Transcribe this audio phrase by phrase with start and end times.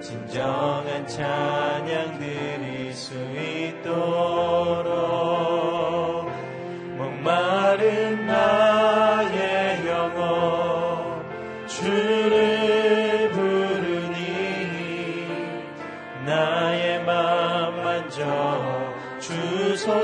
[0.00, 4.87] 진정한 찬양 드릴 수 있도록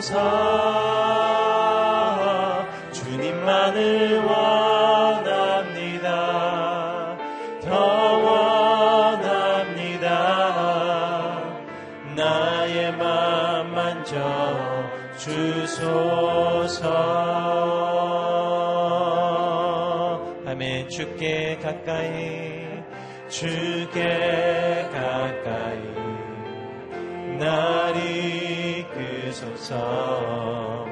[0.05, 0.20] 주소서.
[2.92, 6.02] 주님만을 원합니다.
[7.62, 8.19] 더
[9.19, 10.02] 원합니다.
[12.14, 14.20] 나의 맘 만져
[15.16, 16.82] 주소서.
[20.44, 22.64] 밤에 죽게 가까이.
[23.28, 24.63] 주께
[29.64, 30.86] 주옵소서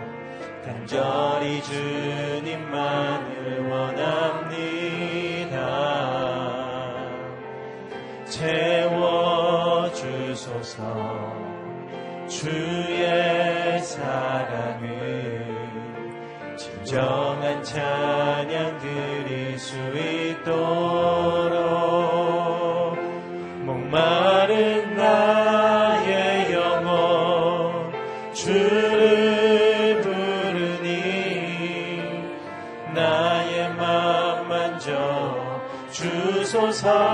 [0.65, 2.71] 간절히 주님만을
[3.69, 4.73] 원합니다.
[8.25, 9.13] 채워주소서
[12.29, 15.45] 주의 사랑을
[16.57, 20.82] 진정한 찬양 드릴 수 있도록
[36.83, 37.12] time.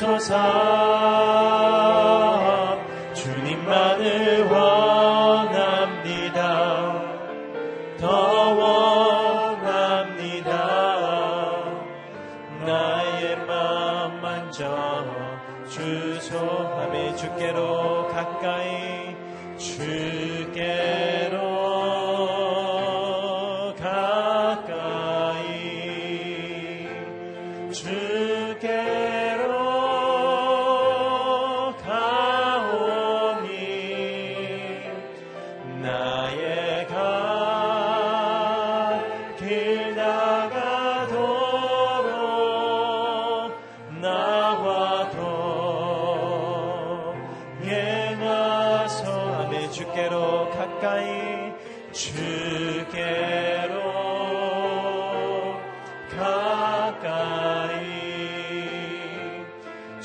[0.00, 0.77] 멈춰서.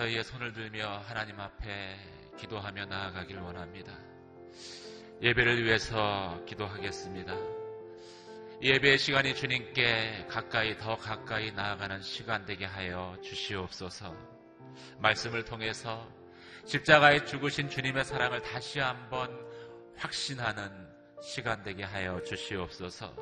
[0.00, 1.94] 저희의 손을 들며 하나님 앞에
[2.38, 3.92] 기도하며 나아가길 원합니다.
[5.20, 7.36] 예배를 위해서 기도하겠습니다.
[8.62, 14.16] 예배의 시간이 주님께 가까이 더 가까이 나아가는 시간 되게 하여 주시옵소서.
[15.00, 16.08] 말씀을 통해서
[16.64, 19.38] 십자가에 죽으신 주님의 사랑을 다시 한번
[19.98, 20.88] 확신하는
[21.20, 23.14] 시간 되게 하여 주시옵소서.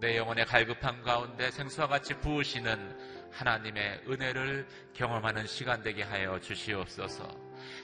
[0.00, 7.28] 내 영혼의 갈급함 가운데 생수와 같이 부으시는 하나님의 은혜를 경험하는 시간 되게 하여 주시옵소서.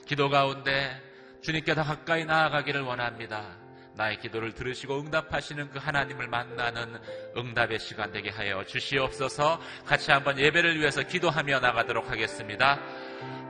[0.05, 1.01] 기도 가운데
[1.41, 3.57] 주님께 더 가까이 나아가기를 원합니다.
[3.95, 6.99] 나의 기도를 들으시고 응답하시는 그 하나님을 만나는
[7.37, 12.79] 응답의 시간 되게 하여 주시옵소서 같이 한번 예배를 위해서 기도하며 나가도록 하겠습니다.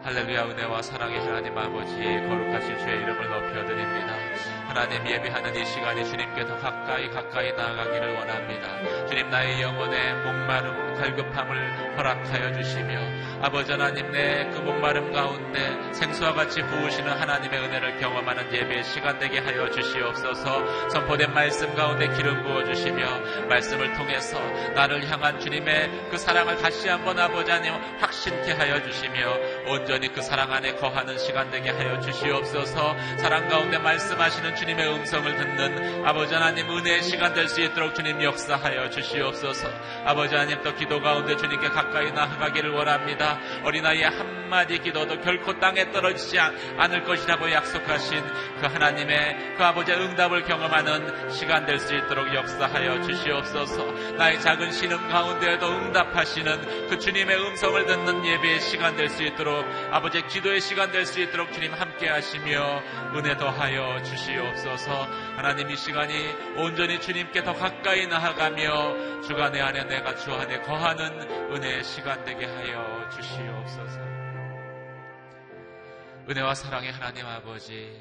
[0.03, 4.52] 할렐루야 은혜와 사랑의 하나님 아버지 거룩하신 주의 이름을 높여드립니다.
[4.73, 9.05] 하나님 예배하는 이 시간에 주님께 더 가까이 가까이 나아가기를 원합니다.
[9.05, 12.99] 주님 나의 영혼의 목마름 갈급함을 허락하여 주시며
[13.43, 19.39] 아버지 하나님 내 그 목마름 가운데 생수와 같이 부으시는 하나님의 은혜를 경험하는 예배의 시간 되게
[19.39, 24.39] 하여 주시옵소서 선포된 말씀 가운데 기름 부어 주시며 말씀을 통해서
[24.75, 30.51] 나를 향한 주님의 그 사랑을 다시 한번 아버지 하나님 확신케 하여 주시며 온전히 그 사랑
[30.51, 32.95] 안에 거하는 시간 되게 하여 주시옵소서.
[33.17, 38.89] 사랑 가운데 말씀하시는 주님의 음성을 듣는 아버지 하나님 은혜의 시간 될 수 있도록 주님 역사하여
[38.89, 39.67] 주시옵소서.
[40.05, 43.39] 아버지 하나님 또 기도 가운데 주님께 가까이 나아가기를 원합니다.
[43.63, 48.23] 어린아이의 한마디 기도도 결코 땅에 떨어지지 않을 것이라고 약속하신
[48.59, 53.91] 그 하나님의 그 아버지의 응답을 경험하는 시간 될 수 있도록 역사하여 주시옵소서.
[54.17, 59.52] 나의 작은 신음 가운데에도 응답하시는 그 주님의 음성을 듣는 예배의 시간 될 수 있도록
[59.91, 62.81] 아버지의 기도의 시간 될 수 있도록 주님 함께 하시며
[63.15, 65.03] 은혜 더하여 주시옵소서
[65.35, 66.13] 하나님 이 시간이
[66.57, 69.21] 온전히 주님께 더 가까이 나아가며
[69.51, 71.21] 내 안에 내가 주 안에 거하는
[71.53, 73.99] 은혜의 시간 되게 하여 주시옵소서
[76.29, 77.91] 은혜와 사랑의 하나님 아버지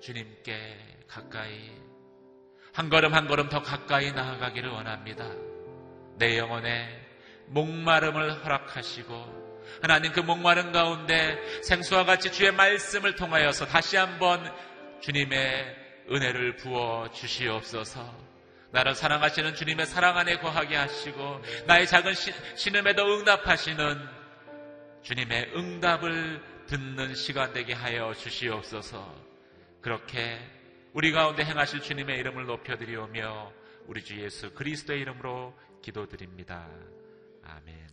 [0.00, 0.78] 주님께
[1.08, 1.70] 가까이
[2.74, 5.28] 한 걸음 한 걸음 더 가까이 나아가기를 원합니다.
[6.16, 6.88] 내 영혼에
[7.46, 14.52] 목마름을 허락하시고 하나님 그 목마름 가운데 생수와 같이 주의 말씀을 통하여서 다시 한번
[15.00, 15.76] 주님의
[16.10, 18.32] 은혜를 부어 주시옵소서.
[18.72, 22.14] 나를 사랑하시는 주님의 사랑 안에 거하게 하시고 나의 작은
[22.56, 24.22] 신음에도 응답하시는
[25.02, 29.14] 주님의 응답을 듣는 시간 되게 하여 주시옵소서.
[29.82, 30.38] 그렇게
[30.94, 33.52] 우리 가운데 행하실 주님의 이름을 높여드리오며
[33.86, 36.68] 우리 주 예수 그리스도의 이름으로 기도드립니다.
[37.44, 37.91] 아멘.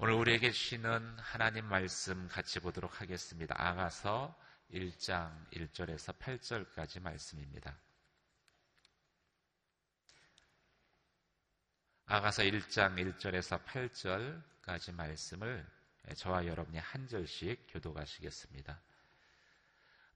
[0.00, 3.56] 오늘 우리에게 주시는 하나님 말씀 같이 보도록 하겠습니다.
[3.58, 4.32] 아가서
[4.72, 7.76] 1장 1절에서 8절까지 말씀입니다.
[12.06, 15.66] 아가서 1장 1절에서 8절까지 말씀을
[16.14, 18.80] 저와 여러분이 한 절씩 교도가시겠습니다.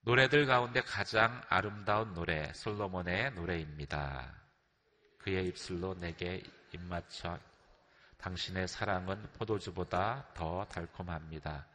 [0.02, 4.32] 노래들 가운데 가장 아름다운 노래 솔로몬의 노래입니다.
[5.18, 6.40] 그의 입술로 내게
[6.72, 7.36] 입맞춰
[8.22, 11.66] 당신의 사랑은 포도주보다 더 달콤합니다.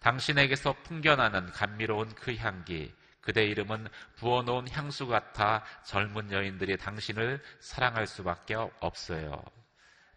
[0.00, 8.54] 당신에게서 풍겨나는 감미로운 그 향기, 그대 이름은 부어놓은 향수 같아 젊은 여인들이 당신을 사랑할 수밖에
[8.80, 9.42] 없어요.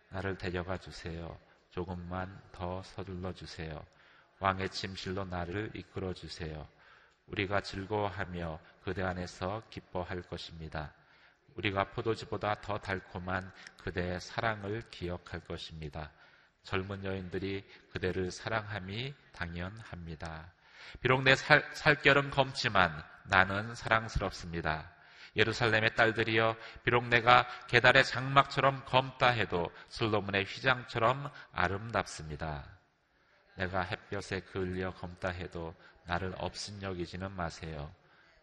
[0.09, 1.37] 나를 데려가 주세요.
[1.71, 3.85] 조금만 더 서둘러 주세요.
[4.39, 6.67] 왕의 침실로 나를 이끌어 주세요.
[7.27, 10.93] 우리가 즐거워하며 그대 안에서 기뻐할 것입니다.
[11.57, 13.51] 우리가 포도주보다 더 달콤한
[13.83, 16.11] 그대의 사랑을 기억할 것입니다.
[16.63, 20.53] 젊은 여인들이 그대를 사랑함이 당연합니다.
[21.01, 24.91] 비록 내 살, 살결은 검지만 나는 사랑스럽습니다.
[25.35, 32.65] 예루살렘의 딸들이여 비록 내가 계달의 장막처럼 검다 해도 솔로몬의 휘장처럼 아름답습니다.
[33.55, 37.93] 내가 햇볕에 그을려 검다 해도 나를 없인 여기지는 마세요.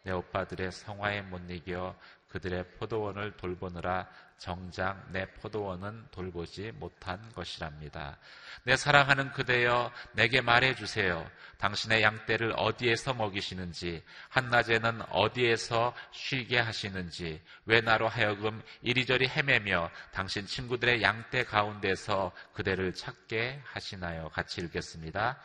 [0.03, 1.95] 내 오빠들의 성화에 못 이겨
[2.35, 8.17] 그들의 포도원을 돌보느라 정작 내 포도원은 돌보지 못한 것이랍니다.
[8.63, 11.25] 내 사랑하는 그대여 내게 말해 주세요.
[11.59, 21.01] 당신의 양떼를 어디에서 먹이시는지, 한낮에는 어디에서 쉬게 하시는지, 왜 나로 하여금 이리저리 헤매며 당신 친구들의
[21.01, 24.27] 양떼 가운데서 그대를 찾게 하시나요?
[24.33, 25.39] 같이 읽겠습니다.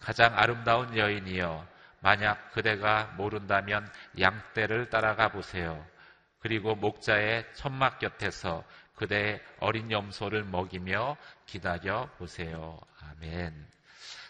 [0.00, 1.64] 가장 아름다운 여인이여,
[2.00, 3.88] 만약 그대가 모른다면
[4.18, 5.93] 양떼를 따라가 보세요.
[6.44, 8.64] 그리고 목자의 천막 곁에서
[8.96, 12.78] 그대의 어린 염소를 먹이며 기다려 보세요.
[13.00, 13.66] 아멘.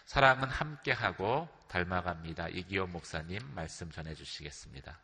[0.05, 2.47] 사랑은 함께하고 닮아갑니다.
[2.47, 4.97] 이기호 목사님 말씀 전해 주시겠습니다.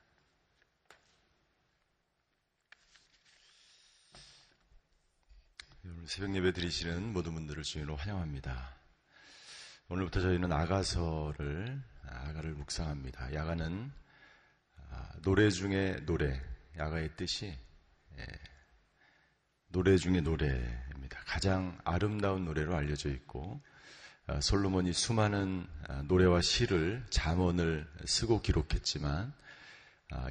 [5.84, 8.74] 오늘 새벽 예배 드리시는 모든 분들을 주인으로 환영합니다.
[9.90, 13.34] 오늘부터 저희는 아가서를 아가를 묵상합니다.
[13.34, 13.92] 야가는
[14.92, 16.42] 아, 노래 중에 노래,
[16.78, 17.58] 야가의 뜻이
[18.18, 18.26] 예,
[19.68, 21.20] 노래 중에 노래입니다.
[21.26, 23.62] 가장 아름다운 노래로 알려져 있고
[24.28, 29.34] 아, 솔로몬이 수많은 아, 노래와 시를 잠언을 쓰고 기록했지만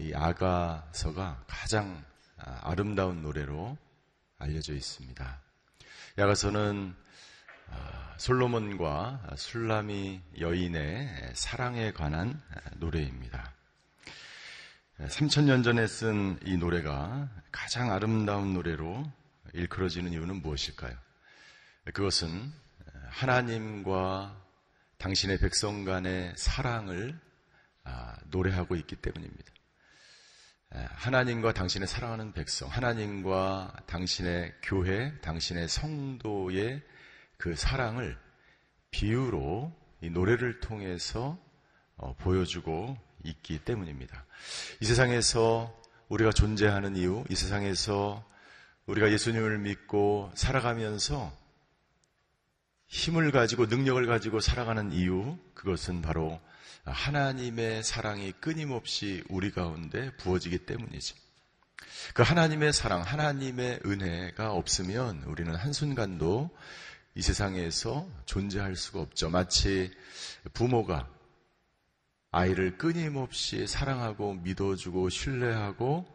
[0.01, 2.05] 이 아가서가 가장
[2.37, 3.79] 아름다운 노래로
[4.37, 5.41] 알려져 있습니다.
[6.19, 6.95] 야가서는
[8.19, 12.43] 솔로몬과 술라미 여인의 사랑에 관한
[12.77, 13.55] 노래입니다.
[15.09, 19.11] 3천년 전에 쓴 이 노래가 가장 아름다운 노래로
[19.55, 20.95] 일컬어지는 이유는 무엇일까요?
[21.95, 22.53] 그것은
[23.09, 24.37] 하나님과
[24.99, 27.19] 당신의 백성 간의 사랑을
[27.85, 29.51] 아, 노래하고 있기 때문입니다.
[30.71, 36.83] 하나님과 당신의 사랑하는 백성, 하나님과 당신의 교회, 당신의 성도의
[37.39, 38.17] 그 사랑을
[38.91, 41.39] 비유로 이 노래를 통해서
[41.97, 44.25] 어, 보여주고 있기 때문입니다.
[44.81, 45.77] 이 세상에서
[46.09, 48.25] 우리가 존재하는 이유, 이 세상에서
[48.87, 51.33] 우리가 예수님을 믿고 살아가면서
[52.89, 56.41] 힘을 가지고 능력을 가지고 살아가는 이유, 그것은 바로
[56.85, 61.15] 하나님의 사랑이 끊임없이 우리 가운데 부어지기 때문이지.
[62.15, 66.51] 그 하나님의 사랑, 하나님의 은혜가 없으면 우리는 한순간도
[67.15, 69.31] 이 세상에서 존재할 수가 없죠.
[69.31, 69.93] 마치
[70.53, 71.09] 부모가
[72.33, 76.07] 아이를 끊임없이 사랑하고 믿어주고 신뢰하고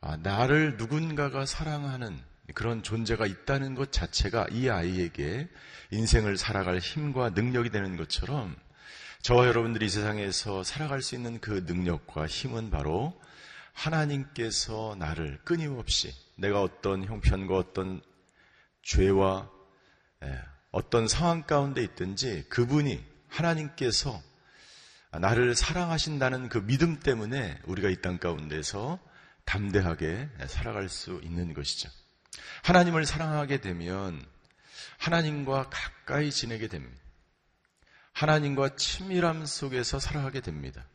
[0.00, 2.18] 아, 나를 누군가가 사랑하는
[2.54, 5.48] 그런 존재가 있다는 것 자체가 이 아이에게
[5.90, 8.56] 인생을 살아갈 힘과 능력이 되는 것처럼
[9.22, 13.20] 저와 여러분들이 이 세상에서 살아갈 수 있는 그 능력과 힘은 바로
[13.72, 18.00] 하나님께서 나를 끊임없이 내가 어떤 형편과 어떤
[18.82, 19.50] 죄와
[20.24, 20.40] 예,
[20.70, 24.20] 어떤 상황 가운데 있든지 그분이 하나님께서
[25.10, 28.98] 나를 사랑하신다는 그 믿음 때문에 우리가 이 땅 가운데서
[29.44, 31.88] 담대하게 살아갈 수 있는 것이죠.
[32.64, 34.24] 하나님을 사랑하게 되면
[34.98, 36.98] 하나님과 가까이 지내게 됩니다.
[38.12, 40.86] 하나님과 친밀함 속에서 살아가게 됩니다.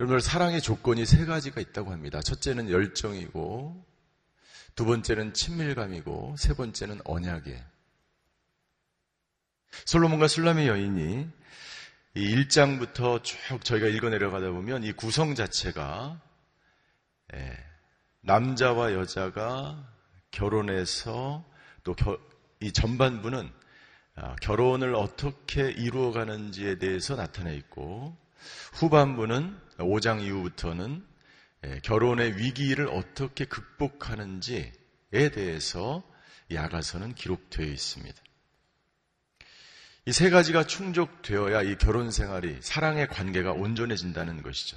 [0.00, 2.20] 여러분들 사랑의 조건이 세 가지가 있다고 합니다.
[2.20, 3.86] 첫째는 열정이고,
[4.74, 7.71] 두 번째는 친밀감이고, 세 번째는 언약이에요.
[9.84, 11.28] 솔로몬과 술람의 여인이
[12.14, 16.20] 이 1장부터 쭉 저희가 읽어 내려가다 보면 이 구성 자체가
[17.34, 17.56] 예,
[18.20, 19.88] 남자와 여자가
[20.30, 21.44] 결혼해서
[21.84, 21.94] 또
[22.62, 23.50] 이 전반부는
[24.14, 28.16] 아, 결혼을 어떻게 이루어가는지에 대해서 나타내 있고
[28.74, 31.04] 후반부는 5장 이후부터는
[31.64, 34.72] 예, 결혼의 위기를 어떻게 극복하는지에
[35.10, 36.02] 대해서
[36.52, 38.22] 야가서는 기록되어 있습니다.
[40.04, 44.76] 이 세 가지가 충족되어야 이 결혼 생활이 사랑의 관계가 온전해진다는 것이죠.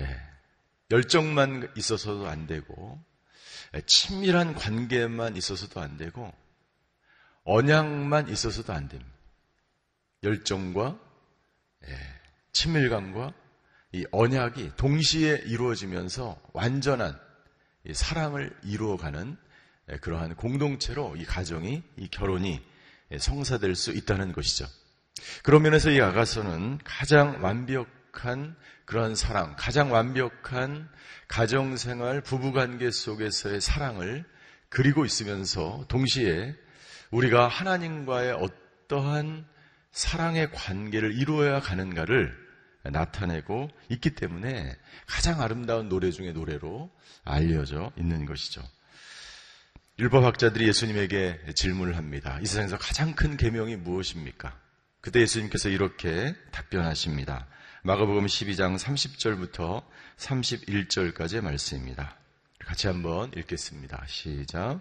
[0.00, 0.20] 예,
[0.90, 3.00] 열정만 있어서도 안 되고
[3.86, 6.32] 친밀한 관계만 있어서도 안 되고
[7.44, 9.12] 언약만 있어서도 안 됩니다.
[10.24, 10.98] 열정과
[11.86, 11.96] 예,
[12.52, 13.32] 친밀감과
[13.92, 17.16] 이 언약이 동시에 이루어지면서 완전한
[17.92, 19.36] 사랑을 이루어가는
[19.92, 22.70] 예, 그러한 공동체로 이 가정이 이 결혼이 예,
[23.18, 24.66] 성사될 수 있다는 것이죠.
[25.42, 30.88] 그런 면에서 이 아가서는 가장 완벽한 그런 사랑, 가장 완벽한
[31.28, 34.24] 가정생활, 부부관계 속에서의 사랑을
[34.68, 36.54] 그리고 있으면서 동시에
[37.10, 39.46] 우리가 하나님과의 어떠한
[39.92, 42.36] 사랑의 관계를 이루어야 가는가를
[42.82, 44.76] 나타내고 있기 때문에
[45.06, 46.90] 가장 아름다운 노래 중의 노래로
[47.24, 48.62] 알려져 있는 것이죠.
[50.00, 52.38] 율법학자들이 예수님에게 질문을 합니다.
[52.40, 54.56] 이 세상에서 가장 큰 계명이 무엇입니까?
[55.02, 57.46] 그때 예수님께서 이렇게 답변하십니다.
[57.82, 59.82] 마가복음 12장 30절부터
[60.16, 62.16] 31절까지의 말씀입니다.
[62.60, 64.02] 같이 한번 읽겠습니다.
[64.06, 64.80] 시작.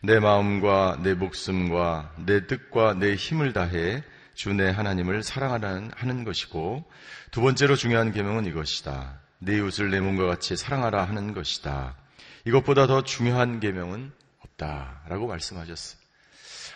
[0.00, 4.04] 내 마음과 내 목숨과 내 뜻과 내 힘을 다해
[4.34, 6.84] 주내 하나님을 사랑하는 하는 것이고
[7.32, 9.18] 두 번째로 중요한 계명은 이것이다.
[9.40, 11.96] 내 이웃을 내 몸과 같이 사랑하라 하는 것이다.
[12.44, 14.21] 이것보다 더 중요한 계명은
[14.52, 16.00] 없다라고 말씀하셨어요.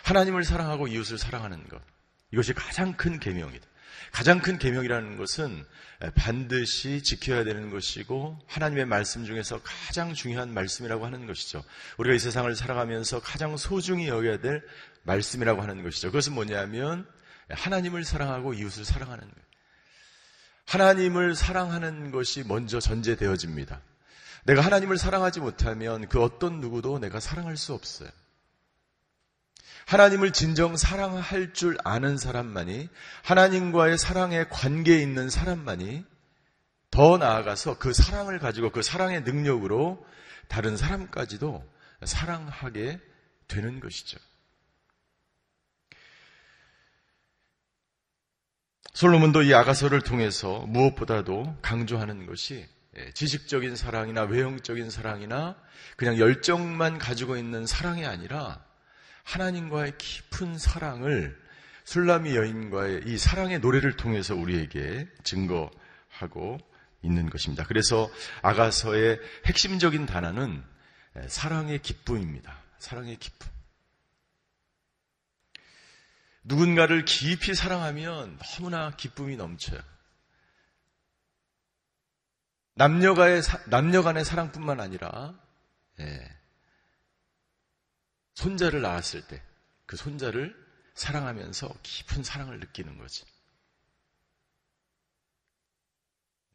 [0.03, 1.81] 하나님을 사랑하고 이웃을 사랑하는 것.
[2.31, 3.65] 이것이 가장 큰 계명이다.
[4.11, 5.65] 가장 큰 계명이라는 것은
[6.15, 11.63] 반드시 지켜야 되는 것이고 하나님의 말씀 중에서 가장 중요한 말씀이라고 하는 것이죠.
[11.97, 14.63] 우리가 이 세상을 살아가면서 가장 소중히 여겨야 될
[15.03, 16.09] 말씀이라고 하는 것이죠.
[16.09, 17.07] 그것은 뭐냐면
[17.49, 19.47] 하나님을 사랑하고 이웃을 사랑하는 거예요.
[20.65, 23.81] 하나님을 사랑하는 것이 먼저 전제되어집니다.
[24.47, 28.09] 내가 하나님을 사랑하지 못하면 그 어떤 누구도 내가 사랑할 수 없어요.
[29.87, 32.87] 하나님을 진정 사랑할 줄 아는 사람만이
[33.23, 36.05] 하나님과의 사랑의 관계에 있는 사람만이
[36.91, 40.05] 더 나아가서 그 사랑을 가지고 그 사랑의 능력으로
[40.47, 41.69] 다른 사람까지도
[42.05, 43.01] 사랑하게
[43.49, 44.17] 되는 것이죠.
[48.93, 52.76] 솔로몬도 이 아가서를 통해서 무엇보다도 강조하는 것이 예,
[53.13, 55.55] 지식적인 사랑이나 외형적인 사랑이나
[55.95, 58.63] 그냥 열정만 가지고 있는 사랑이 아니라
[59.23, 61.37] 하나님과의 깊은 사랑을
[61.83, 66.59] 술라미 여인과의 이 사랑의 노래를 통해서 우리에게 증거하고
[67.01, 67.63] 있는 것입니다.
[67.65, 68.09] 그래서
[68.41, 70.63] 아가서의 핵심적인 단어는
[71.27, 72.57] 사랑의 기쁨입니다.
[72.79, 73.49] 사랑의 기쁨.
[76.43, 79.79] 누군가를 깊이 사랑하면 너무나 기쁨이 넘쳐요.
[82.77, 85.39] 남녀간의, 남녀간의 사랑뿐만 아니라,
[85.99, 86.37] 예,
[88.35, 89.47] 손자를 낳았을 때
[89.87, 90.53] 그 손자를
[90.93, 93.25] 사랑하면서 깊은 사랑을 느끼는 거지.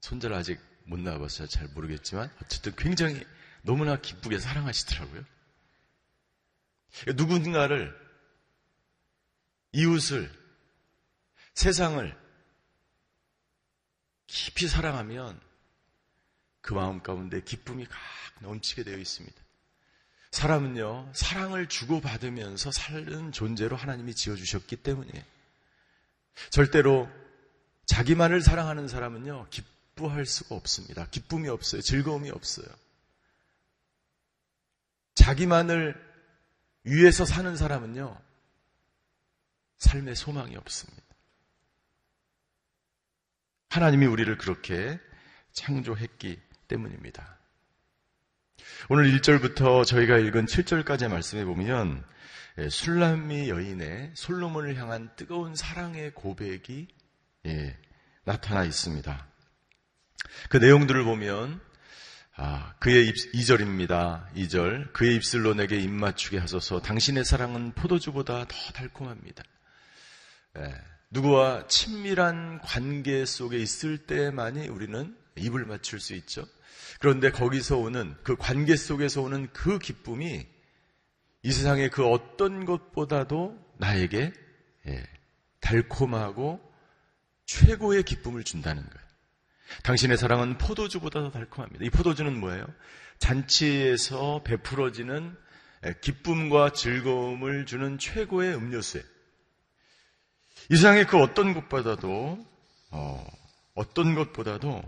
[0.01, 1.49] 손자를 아직 못 낳아봤어요.
[1.49, 3.25] 잘 모르겠지만 어쨌든 굉장히
[3.63, 5.25] 너무나 기쁘게 사랑하시더라고요.
[7.17, 7.99] 누군가를
[9.73, 10.31] 이웃을
[11.55, 12.21] 세상을
[14.27, 15.41] 깊이 사랑하면
[16.63, 17.99] 그 마음 가운데 기쁨이 각
[18.41, 19.37] 넘치게 되어 있습니다.
[20.31, 25.27] 사람은요, 사랑을 주고받으면서 사는 존재로 하나님이 지어주셨기 때문에
[26.49, 27.11] 절대로
[27.85, 31.07] 자기만을 사랑하는 사람은요, 기뻐할 수가 없습니다.
[31.09, 31.83] 기쁨이 없어요.
[31.83, 32.67] 즐거움이 없어요.
[35.17, 35.95] 자기만을
[36.85, 38.19] 위해서 사는 사람은요,
[39.79, 41.03] 삶의 소망이 없습니다.
[43.69, 44.99] 하나님이 우리를 그렇게
[45.53, 47.39] 창조했기 때문입니다.
[48.89, 52.05] 오늘 1절부터 저희가 읽은 7절까지의 말씀에 보면
[52.59, 56.89] 예, 술람미 여인의 솔로몬을 향한 뜨거운 사랑의 고백이
[57.47, 57.79] 예,
[58.25, 59.27] 나타나 있습니다.
[60.51, 61.61] 그 내용들을 보면
[62.35, 64.33] 아, 그의 입, 2절입니다.
[64.35, 64.93] 2절.
[64.93, 66.81] 그의 입술로 내게 입맞추게 하소서.
[66.81, 69.45] 당신의 사랑은 포도주보다 더 달콤합니다.
[70.59, 70.75] 예,
[71.11, 76.47] 누구와 친밀한 관계 속에 있을 때만이 우리는 입을 맞출 수 있죠.
[77.01, 80.47] 그런데 거기서 오는 그 관계 속에서 오는 그 기쁨이
[81.43, 84.33] 이 세상의 그 어떤 것보다도 나에게
[84.87, 85.05] 예,
[85.61, 86.61] 달콤하고
[87.47, 89.09] 최고의 기쁨을 준다는 거예요.
[89.83, 91.85] 당신의 사랑은 포도주보다 도 달콤합니다.
[91.85, 92.65] 이 포도주는 뭐예요?
[93.19, 95.37] 잔치에서 베풀어지는
[95.87, 99.05] 예, 기쁨과 즐거움을 주는 최고의 음료수예요.
[100.71, 102.47] 이 세상의 그 어떤 것보다도
[102.91, 103.27] 어,
[103.75, 104.83] 어떤 것보다도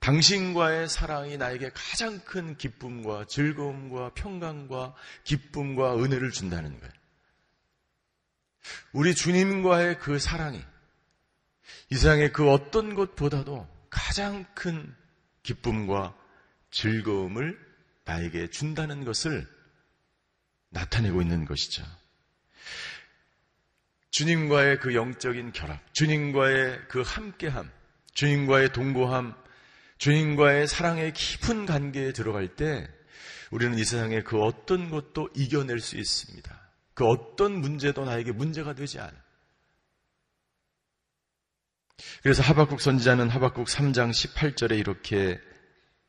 [0.00, 6.92] 당신과의 사랑이 나에게 가장 큰 기쁨과 즐거움과 평강과 기쁨과 은혜를 준다는 거예요.
[8.92, 10.62] 우리 주님과의 그 사랑이
[11.90, 14.94] 이 세상의 그 어떤 것보다도 가장 큰
[15.42, 16.14] 기쁨과
[16.70, 17.58] 즐거움을
[18.04, 19.46] 나에게 준다는 것을
[20.70, 21.84] 나타내고 있는 것이죠.
[24.10, 27.70] 주님과의 그 영적인 결합, 주님과의 그 함께함,
[28.14, 29.34] 주님과의 동거함,
[29.98, 32.88] 주님과의 사랑의 깊은 관계에 들어갈 때
[33.50, 36.60] 우리는 이 세상의 그 어떤 것도 이겨낼 수 있습니다.
[36.94, 39.12] 그 어떤 문제도 나에게 문제가 되지 않아.
[42.22, 45.40] 그래서 하박국 선지자는 하박국 3장 18절에 이렇게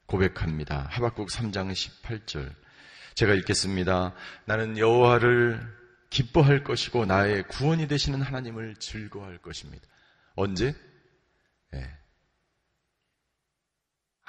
[0.06, 0.88] 고백합니다.
[0.90, 2.54] 하박국 3장 18절.
[3.16, 4.14] 제가 읽겠습니다.
[4.46, 5.62] 나는 여호와를
[6.10, 9.86] 기뻐할 것이고 나의 구원이 되시는 하나님을 즐거워할 것입니다.
[10.36, 10.76] 언제?
[11.72, 11.99] 네.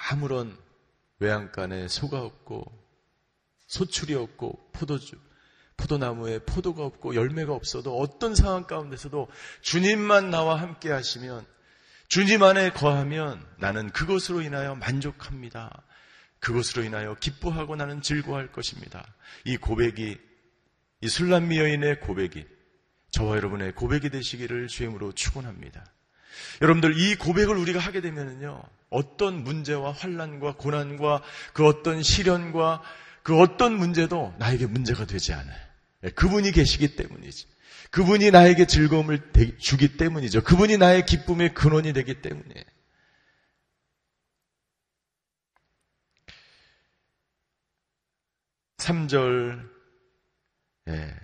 [0.09, 0.57] 아무런
[1.19, 2.65] 외양간에 소가 없고
[3.67, 5.17] 소출이 없고 포도주
[5.77, 9.29] 포도나무에 포도가 없고 열매가 없어도 어떤 상황 가운데서도
[9.63, 11.47] 주님만 나와 함께 하시면
[12.09, 15.83] 주님 안에 거하면 나는 그것으로 인하여 만족합니다.
[16.41, 19.07] 그것으로 인하여 기뻐하고 나는 즐거워할 것입니다.
[19.45, 20.19] 이 고백이
[21.03, 22.47] 이 술람미 여인의 고백이
[23.13, 25.85] 저와 여러분의 고백이 되시기를 주임으로 축원합니다.
[26.63, 32.83] 여러분들 이 고백을 우리가 하게 되면은요 어떤 문제와 환란과 고난과 그 어떤 시련과
[33.23, 35.71] 그 어떤 문제도 나에게 문제가 되지 않아요.
[36.05, 37.47] 예, 그분이 계시기 때문이지.
[37.91, 40.43] 그분이 나에게 즐거움을 주기 때문이죠.
[40.43, 42.65] 그분이 나의 기쁨의 근원이 되기 때문에.
[48.79, 49.71] 삼절
[50.89, 51.17] 예,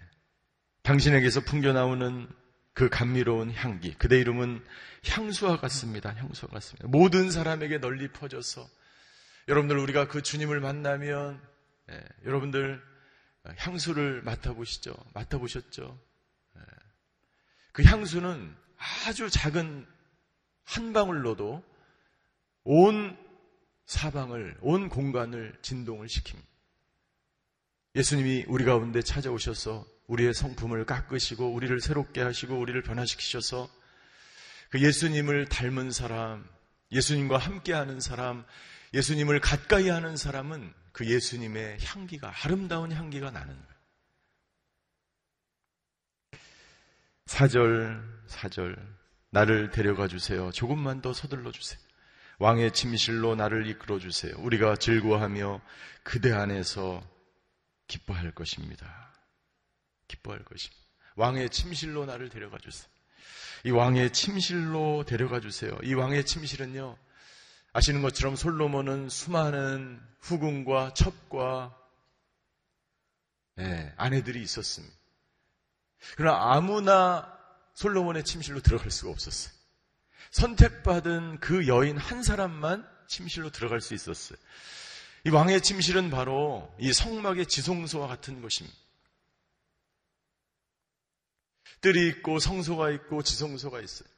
[0.83, 2.29] 당신에게서 풍겨 나오는
[2.77, 4.63] 그 감미로운 향기, 그대 이름은
[5.09, 6.11] 향수와 같습니다.
[6.11, 6.87] 향수와 같습니다.
[6.89, 8.69] 모든 사람에게 널리 퍼져서
[9.49, 11.41] 여러분들 우리가 그 주님을 만나면
[11.91, 12.83] 예, 여러분들
[13.57, 14.95] 향수를 맡아보시죠.
[15.15, 15.99] 맡아보셨죠?
[16.57, 16.61] 예.
[17.73, 18.55] 그 향수는
[19.07, 19.87] 아주 작은
[20.65, 21.65] 한 방울로도
[22.65, 23.17] 온
[23.87, 26.45] 사방을, 온 공간을 진동을 시킵니다.
[27.95, 33.69] 예수님이 우리 가운데 찾아오셔서 우리의 성품을 깎으시고 우리를 새롭게 하시고 우리를 변화시키셔서
[34.71, 36.49] 그 예수님을 닮은 사람,
[36.93, 38.45] 예수님과 함께하는 사람,
[38.95, 43.77] 예수님을 가까이 하는 사람은 그 예수님의 향기가 아름다운 향기가 나는 거예요.
[47.27, 48.77] 사절 사절
[49.31, 50.51] 나를 데려가 주세요.
[50.53, 51.81] 조금만 더 서둘러 주세요.
[52.39, 54.35] 왕의 침실로 나를 이끌어 주세요.
[54.39, 55.61] 우리가 즐거워하며
[56.03, 57.03] 그대 안에서
[57.89, 59.06] 기뻐할 것입니다.
[60.09, 60.83] 기뻐할 것입니다.
[61.17, 62.89] 왕의 침실로 나를 데려가 주세요.
[63.65, 65.77] 이 왕의 침실로 데려가 주세요.
[65.83, 66.97] 이 왕의 침실은요,
[67.73, 71.77] 아시는 것처럼 솔로몬은 수많은 후궁과 첩과
[73.57, 74.95] 네, 아내들이 있었습니다.
[76.17, 77.37] 그러나 아무나
[77.75, 79.55] 솔로몬의 침실로 들어갈 수가 없었어요.
[80.31, 84.39] 선택받은 그 여인 한 사람만 침실로 들어갈 수 있었어요.
[85.25, 88.77] 이 왕의 침실은 바로 이 성막의 지성소와 같은 것입니다.
[91.81, 94.09] 뜰이 있고 성소가 있고 지성소가 있어요.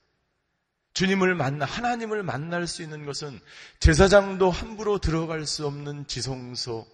[0.94, 3.38] 주님을 만나, 하나님을 만날 수 있는 것은
[3.79, 6.87] 제사장도 함부로 들어갈 수 없는 지성소,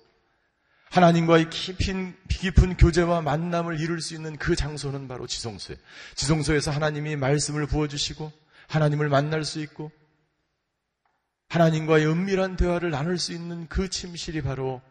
[0.91, 5.81] 하나님과의 깊은, 깊은 교제와 만남을 이룰 수 있는 그 장소는 바로 지성소예요.
[6.15, 8.31] 지성소에서 하나님이 말씀을 부어주시고,
[8.69, 9.91] 하나님을 만날 수 있고,
[11.49, 14.83] 하나님과의 은밀한 대화를 나눌 수 있는 그 침실이 바로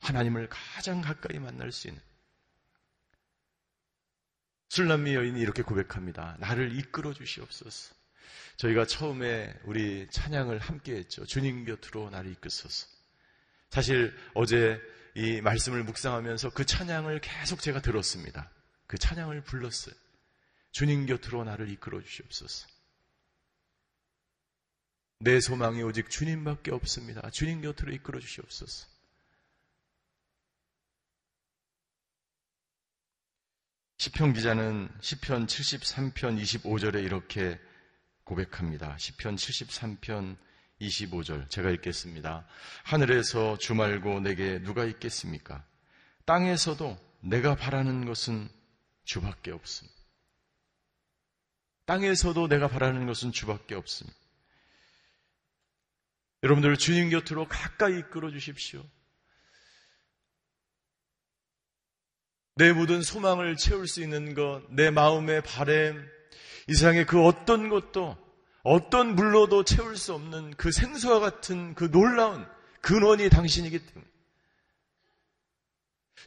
[0.00, 2.00] 하나님을 가장 가까이 만날 수 있는
[4.68, 6.36] 술람미 여인이 이렇게 고백합니다.
[6.40, 7.94] 나를 이끌어 주시옵소서.
[8.56, 11.26] 저희가 처음에 우리 찬양을 함께 했죠.
[11.26, 12.86] 주님 곁으로 나를 이끄소서.
[13.70, 14.80] 사실 어제
[15.14, 18.50] 이 말씀을 묵상하면서 그 찬양을 계속 제가 들었습니다.
[18.86, 19.94] 그 찬양을 불렀어요.
[20.72, 22.66] 주님 곁으로 나를 이끌어 주시옵소서.
[25.20, 27.30] 내 소망이 오직 주님밖에 없습니다.
[27.30, 28.93] 주님 곁으로 이끌어 주시옵소서.
[34.04, 37.58] 시편 기자는 시편 73편 25절에 이렇게
[38.24, 38.98] 고백합니다.
[38.98, 40.36] 시편 73편
[40.78, 42.46] 25절 제가 읽겠습니다.
[42.82, 45.64] 하늘에서 주 말고 내게 누가 있겠습니까?
[46.26, 48.50] 땅에서도 내가 바라는 것은
[49.04, 49.98] 주밖에 없습니다.
[51.86, 54.18] 땅에서도 내가 바라는 것은 주밖에 없습니다.
[56.42, 58.84] 여러분들 주님 곁으로 가까이 이끌어 주십시오.
[62.56, 66.08] 내 모든 소망을 채울 수 있는 것, 내 마음의 바램,
[66.68, 68.16] 이 세상의 그 어떤 것도
[68.62, 72.46] 어떤 물로도 채울 수 없는 그 생수와 같은 그 놀라운
[72.80, 74.06] 근원이 당신이기 때문에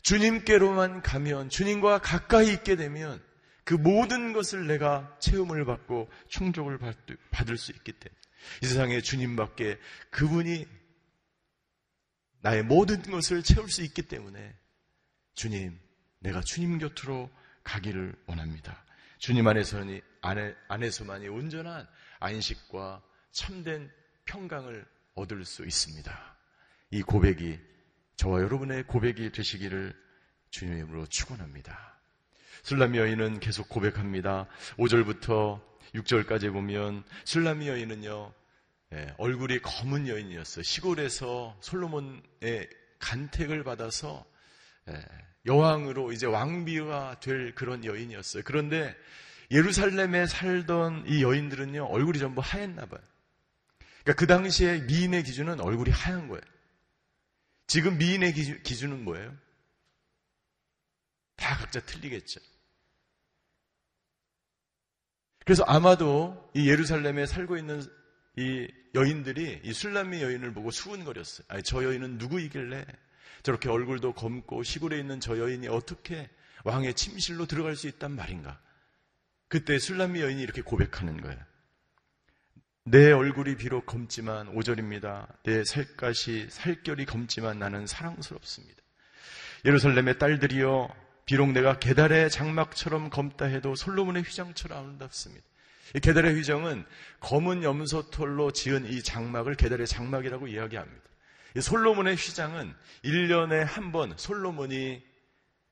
[0.01, 3.23] 주님께로만 가면 주님과 가까이 있게 되면
[3.63, 6.77] 그 모든 것을 내가 체험을 받고 충족을
[7.31, 8.17] 받을 수 있기 때문에
[8.63, 9.79] 이 세상에 주님밖에
[10.11, 10.65] 그분이
[12.41, 14.55] 나의 모든 것을 채울 수 있기 때문에
[15.33, 15.77] 주님,
[16.19, 17.29] 내가 주님 곁으로
[17.63, 18.83] 가기를 원합니다.
[19.19, 21.87] 주님 안에서는 안에, 안에서만이 온전한
[22.19, 23.01] 안식과
[23.31, 23.91] 참된
[24.25, 26.37] 평강을 얻을 수 있습니다.
[26.91, 27.59] 이 고백이
[28.15, 29.93] 저와 여러분의 고백이 되시기를
[30.51, 31.99] 주님의 이름으로 축원합니다.
[32.63, 34.47] 술라미 여인은 계속 고백합니다.
[34.77, 35.61] 5절부터
[35.93, 38.33] 6절까지 보면 술라미 여인은요
[38.93, 40.63] 예, 얼굴이 검은 여인이었어요.
[40.63, 44.25] 시골에서 솔로몬의 간택을 받아서
[44.87, 45.03] 예,
[45.47, 48.43] 여왕으로 이제 왕비가 될 그런 여인이었어요.
[48.45, 48.95] 그런데
[49.49, 53.01] 예루살렘에 살던 이 여인들은요, 얼굴이 전부 하였나 봐요.
[54.03, 56.41] 그러니까 그 당시에 미인의 기준은 얼굴이 하얀 거예요.
[57.65, 59.35] 지금 미인의 기준, 은 뭐예요?
[61.35, 62.39] 다 각자 틀리겠죠.
[65.39, 67.81] 그래서 아마도 이 예루살렘에 살고 있는
[68.35, 71.45] 이 여인들이 이 술람미 여인을 보고 수군거렸어요.
[71.49, 72.85] 아니, 저 여인은 누구이길래
[73.47, 76.29] 저렇게 얼굴도 검고 시골에 있는 저 여인이 어떻게
[76.65, 78.59] 왕의 침실로 들어갈 수 있단 말인가?
[79.47, 81.39] 그때 술람미 여인이 이렇게 고백하는 거예요.
[82.83, 85.29] 내 얼굴이 비록 검지만 5절입니다.
[85.43, 88.81] 내 살갗이 살결이 검지만 나는 사랑스럽습니다.
[89.63, 90.93] 예루살렘의 딸들이여
[91.25, 95.45] 비록 내가 게달의 장막처럼 검다 해도 솔로몬의 휘장처럼 아름답습니다.
[95.95, 96.85] 이 게달의 휘장은
[97.21, 101.07] 검은 염소털로 지은 이 장막을 게달의 장막이라고 이야기합니다.
[101.57, 105.03] 이 솔로몬의 휘장은 1년에 한 번 솔로몬이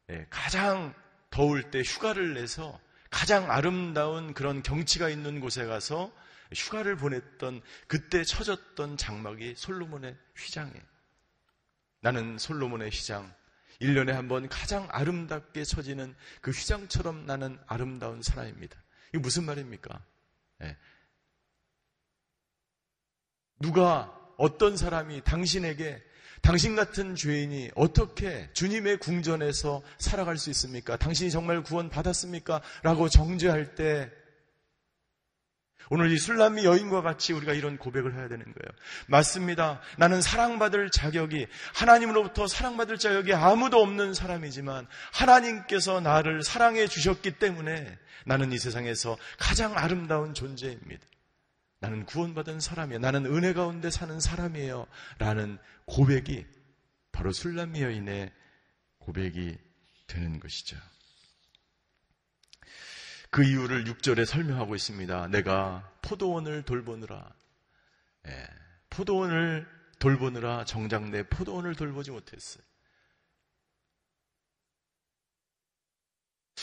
[0.09, 0.95] 예, 가장
[1.29, 2.79] 더울 때 휴가를 내서
[3.11, 6.11] 가장 아름다운 그런 경치가 있는 곳에 가서
[6.53, 10.81] 휴가를 보냈던 그때 쳐졌던 장막이 솔로몬의 휘장이에요.
[12.01, 13.33] 나는 솔로몬의 휘장,
[13.81, 18.75] 1년에 한 번 가장 아름답게 쳐지는 그 휘장처럼 나는 아름다운 사람입니다.
[19.09, 20.03] 이게 무슨 말입니까?
[20.59, 20.77] 네.
[23.59, 26.01] 누가 어떤 사람이 당신에게
[26.41, 30.95] 당신 같은 죄인이 어떻게 주님의 궁전에서 살아갈 수 있습니까?
[30.97, 32.61] 당신이 정말 구원 받았습니까?
[32.83, 34.11] 라고 정죄할 때
[35.89, 38.71] 오늘 이 술람미 여인과 같이 우리가 이런 고백을 해야 되는 거예요.
[39.07, 39.81] 맞습니다.
[39.97, 48.51] 나는 사랑받을 자격이 하나님으로부터 사랑받을 자격이 아무도 없는 사람이지만 하나님께서 나를 사랑해 주셨기 때문에 나는
[48.51, 51.05] 이 세상에서 가장 아름다운 존재입니다.
[51.85, 52.99] 나는 구원받은 사람이에요.
[52.99, 54.87] 나는 은혜 가운데 사는 사람이에요.
[55.19, 56.45] 라는 고백이
[57.11, 58.33] 바로 술람미 여인의
[58.97, 59.55] 고백이
[60.07, 60.77] 되는 것이죠.
[63.29, 65.27] 그 이유를 6절에 설명하고 있습니다.
[65.27, 67.35] 내가 포도원을 돌보느라,
[68.27, 68.47] 예,
[68.89, 69.67] 포도원을
[69.99, 72.63] 돌보느라 정작 내 포도원을 돌보지 못했어요.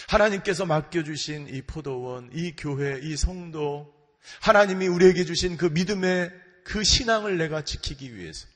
[0.09, 4.02] 하나님께서 맡겨주신 이 포도원, 이 교회, 이 성도,
[4.41, 6.31] 하나님이 우리에게 주신 그 믿음의
[6.65, 8.47] 그 신앙을 내가 지키기 위해서,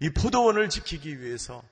[0.00, 1.62] 이 포도원을 지키기 위해서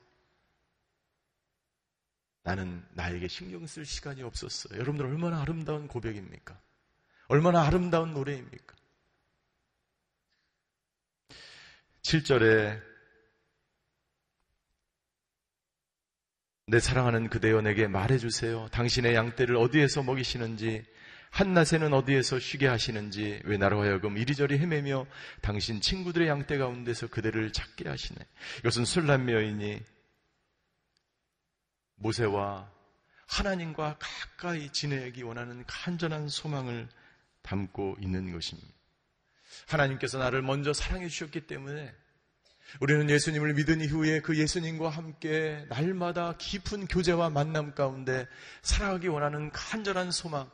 [2.42, 4.78] 나는 나에게 신경 쓸 시간이 없었어요.
[4.78, 6.60] 여러분들 얼마나 아름다운 고백입니까?
[7.26, 8.76] 얼마나 아름다운 노래입니까?
[12.02, 12.80] 7절에
[16.68, 18.68] 내 사랑하는 그대여 내게 말해주세요.
[18.70, 20.84] 당신의 양떼를 어디에서 먹이시는지,
[21.36, 25.06] 한낮에는 어디에서 쉬게 하시는지, 왜 나로 하여금 이리저리 헤매며
[25.42, 28.18] 당신 친구들의 양떼 가운데서 그대를 찾게 하시네.
[28.60, 29.82] 이것은 술람 여인이
[31.96, 32.72] 모세와
[33.26, 36.88] 하나님과 가까이 지내기 원하는 간절한 소망을
[37.42, 38.70] 담고 있는 것입니다.
[39.68, 41.92] 하나님께서 나를 먼저 사랑해 주셨기 때문에
[42.80, 48.26] 우리는 예수님을 믿은 이후에 그 예수님과 함께 날마다 깊은 교제와 만남 가운데
[48.62, 50.50] 살아가기 원하는 간절한 소망,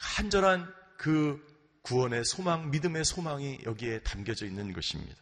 [0.00, 1.40] 간절한 그
[1.82, 5.16] 구원의 소망, 믿음의 소망이 여기에 담겨져 있는 것입니다.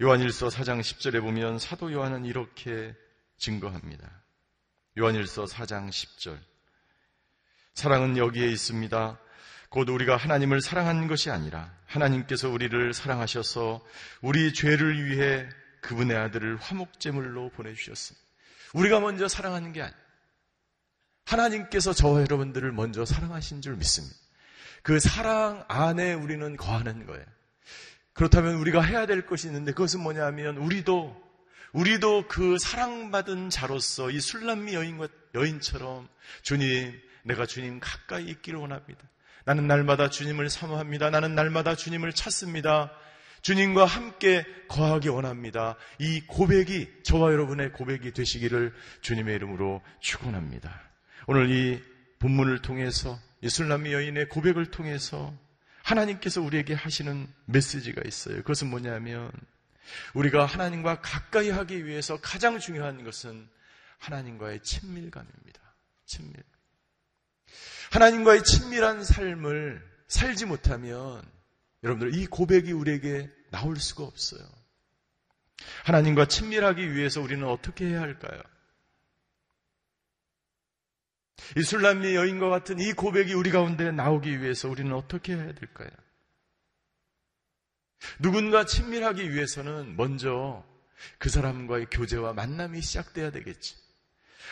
[0.00, 2.94] 요한일서 4장 10절에 보면 사도 요한은 이렇게
[3.38, 4.10] 증거합니다.
[4.98, 6.38] 요한일서 4장 10절.
[7.74, 9.18] 사랑은 여기에 있습니다.
[9.68, 13.82] 곧 우리가 하나님을 사랑한 것이 아니라 하나님께서 우리를 사랑하셔서
[14.20, 15.48] 우리 죄를 위해
[15.80, 18.26] 그분의 아들을 화목제물로 보내주셨습니다.
[18.74, 20.02] 우리가 먼저 사랑하는 게 아니에요.
[21.24, 24.16] 하나님께서 저와 여러분들을 먼저 사랑하신 줄 믿습니다.
[24.82, 27.24] 그 사랑 안에 우리는 거하는 거예요.
[28.12, 31.22] 그렇다면 우리가 해야 될 것이 있는데 그것은 뭐냐면 우리도
[31.72, 36.08] 우리도 그 사랑받은 자로서 이 술람미 여인과 여인처럼
[36.42, 39.00] 주님, 내가 주님 가까이 있기를 원합니다.
[39.44, 41.10] 나는 날마다 주님을 사모합니다.
[41.10, 42.92] 나는 날마다 주님을 찾습니다.
[43.40, 45.76] 주님과 함께 거하기 원합니다.
[45.98, 50.91] 이 고백이 저와 여러분의 고백이 되시기를 주님의 이름으로 축원합니다.
[51.26, 51.82] 오늘 이
[52.18, 55.36] 본문을 통해서 이 술람미 여인의 고백을 통해서
[55.82, 58.36] 하나님께서 우리에게 하시는 메시지가 있어요.
[58.36, 59.30] 그것은 뭐냐면
[60.14, 63.48] 우리가 하나님과 가까이 하기 위해서 가장 중요한 것은
[63.98, 65.60] 하나님과의 친밀감입니다.
[66.06, 66.34] 친밀.
[67.90, 71.22] 하나님과의 친밀한 삶을 살지 못하면
[71.82, 74.42] 여러분들 이 고백이 우리에게 나올 수가 없어요.
[75.84, 78.40] 하나님과 친밀하기 위해서 우리는 어떻게 해야 할까요?
[81.56, 85.90] 이 술람미 여인과 같은 이 고백이 우리 가운데 나오기 위해서 우리는 어떻게 해야 될까요?
[88.18, 90.64] 누군가 친밀하기 위해서는 먼저
[91.18, 93.76] 그 사람과의 교제와 만남이 시작돼야 되겠지.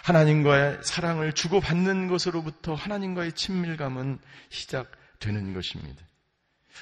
[0.04, 6.02] 하나님과의 사랑을 주고받는 것으로부터 하나님과의 친밀감은 시작되는 것입니다.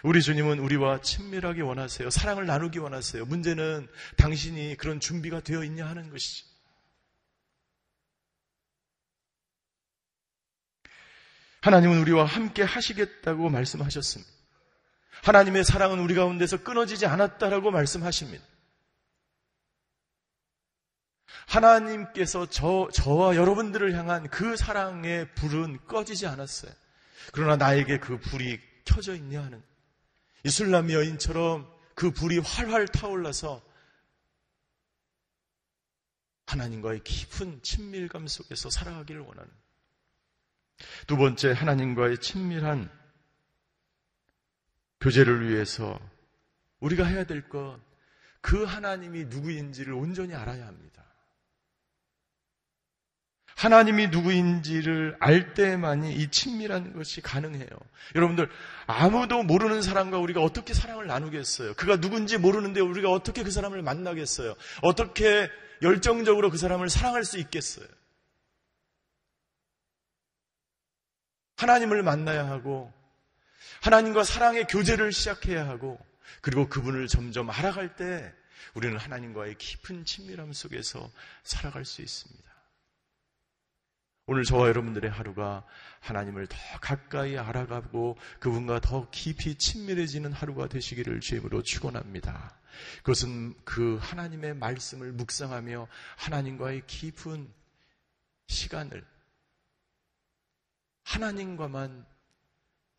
[0.04, 2.10] 우리 주님은 우리와 친밀하게 원하세요.
[2.10, 3.24] 사랑을 나누기 원하세요.
[3.24, 6.44] 문제는 당신이 그런 준비가 되어 있냐 하는 것이지.
[11.68, 14.32] 하나님은 우리와 함께 하시겠다고 말씀하셨습니다.
[15.22, 18.42] 하나님의 사랑은 우리 가운데서 끊어지지 않았다라고 말씀하십니다.
[21.46, 26.72] 하나님께서 저, 저와 여러분들을 향한 그 사랑의 불은 꺼지지 않았어요.
[27.32, 29.62] 그러나 나에게 그 불이 켜져 있냐 하는
[30.44, 33.62] 이슬람 여인처럼 그 불이 활활 타올라서
[36.46, 39.50] 하나님과의 깊은 친밀감 속에서 살아가기를 원하는
[41.06, 42.90] 두 번째 하나님과의 친밀한
[45.00, 45.98] 교제를 위해서
[46.80, 47.78] 우리가 해야 될 것,
[48.40, 51.04] 그 하나님이 누구인지를 온전히 알아야 합니다.
[53.58, 57.68] 하나님이 누구인지를 알 때만이 이 친밀한 것이 가능해요.
[58.14, 58.48] 여러분들,
[58.86, 61.74] 아무도 모르는 사람과 우리가 어떻게 사랑을 나누겠어요?
[61.74, 64.54] 그가 누군지 모르는데 우리가 어떻게 그 사람을 만나겠어요?
[64.82, 65.50] 어떻게
[65.82, 67.86] 열정적으로 그 사람을 사랑할 수 있겠어요?
[71.58, 72.92] 하나님을 만나야 하고
[73.82, 75.98] 하나님과 사랑의 교제를 시작해야 하고
[76.40, 78.32] 그리고 그분을 점점 알아갈 때
[78.74, 81.10] 우리는 하나님과의 깊은 친밀함 속에서
[81.42, 82.48] 살아갈 수 있습니다.
[84.26, 85.64] 오늘 저와 여러분들의 하루가
[86.00, 92.56] 하나님을 더 가까이 알아가고 그분과 더 깊이 친밀해지는 하루가 되시기를 주임으로 축원합니다.
[92.98, 97.50] 그것은 그 하나님의 말씀을 묵상하며 하나님과의 깊은
[98.48, 99.04] 시간을
[101.08, 102.06] 하나님과만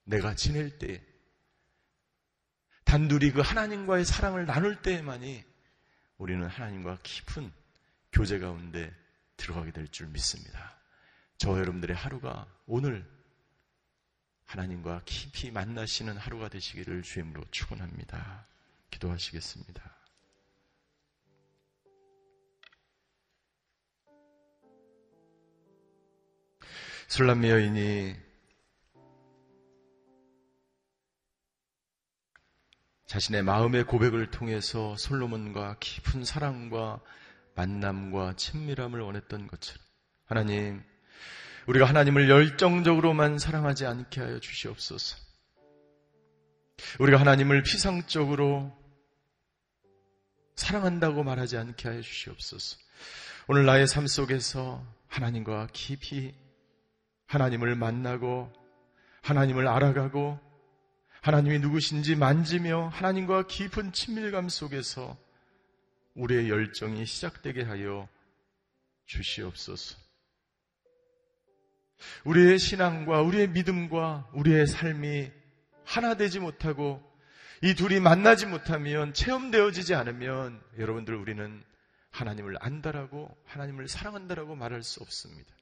[0.06, 1.06] 내가 지낼 때
[2.84, 5.43] 단둘이 그 하나님과의 사랑을 나눌 때에만이
[6.17, 7.52] 우리는 하나님과 깊은
[8.12, 8.91] 교제 가운데
[9.38, 10.76] 들어가게 될 줄 믿습니다.
[11.38, 13.08] 저 여러분들의 하루가 오늘
[14.45, 18.48] 하나님과 깊이 만나시는 하루가 되시기를 주임으로 축원합니다.
[18.89, 19.99] 기도하시겠습니다.
[27.10, 28.15] 술람미 여인이
[33.08, 37.02] 자신의 마음의 고백을 통해서 솔로몬과 깊은 사랑과
[37.56, 39.84] 만남과 친밀함을 원했던 것처럼
[40.28, 40.84] 하나님
[41.65, 45.17] 우리가 하나님을 열정적으로만 사랑하지 않게 하여 주시옵소서.
[47.00, 48.72] 우리가 하나님을 피상적으로
[50.56, 52.78] 사랑한다고 말하지 않게 하여 주시옵소서.
[53.48, 56.36] 오늘 나의 삶 속에서 하나님과 깊이
[57.30, 58.52] 하나님을 만나고
[59.22, 60.39] 하나님을 알아가고
[61.22, 65.15] 하나님이 누구신지 만지며 하나님과 깊은 친밀감 속에서
[66.15, 68.10] 우리의 열정이 시작되게 하여
[69.06, 69.98] 주시옵소서.
[72.24, 75.32] 우리의 신앙과 우리의 믿음과 우리의 삶이
[75.86, 77.04] 하나 되지 못하고
[77.62, 81.63] 이 둘이 만나지 못하면 체험되어지지 않으면 여러분들 우리는
[82.10, 85.59] 하나님을 안다라고 하나님을 사랑한다라고 말할 수 없습니다.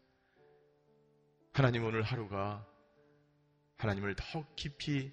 [1.57, 2.63] 하나님 오늘 하루가
[3.77, 5.11] 하나님을 더 깊이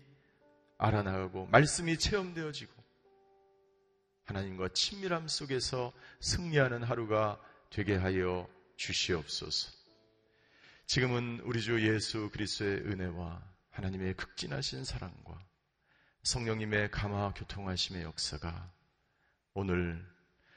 [0.77, 2.71] 알아나가고 말씀이 체험되어지고
[4.25, 9.73] 하나님과 친밀함 속에서 승리하는 하루가 되게 하여 주시옵소서.
[10.85, 15.43] 지금은 우리 주 예수 그리스도의 은혜와 하나님의 극진하신 사랑과
[16.25, 18.71] 성령님의 감화 교통하심의 역사가
[19.55, 20.07] 오늘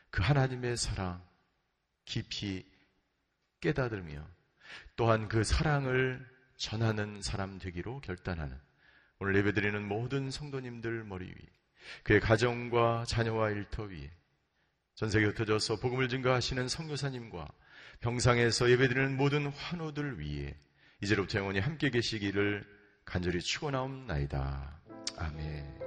[0.10, 1.26] 그 하나님의 사랑
[2.04, 2.70] 깊이
[3.62, 4.36] 깨닫으며
[4.96, 6.26] 또한 그 사랑을
[6.58, 8.58] 전하는 사람 되기로 결단하는
[9.20, 11.36] 오늘 예배드리는 모든 성도님들 머리 위,
[12.04, 14.12] 그의 가정과 자녀와 일터 위에
[14.96, 17.48] 전 세계 흩어져서 복음을 증거하시는 성교사님과
[18.00, 20.56] 병상에서 예배드리는 모든 환우들 위에
[21.02, 22.66] 이제로부터 영원히 함께 계시기를
[23.06, 24.82] 간절히 축원하옵나이다.
[25.18, 25.87] 아멘.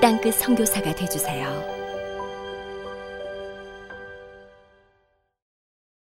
[0.00, 1.79] 땅끝 성교사가 되주세요.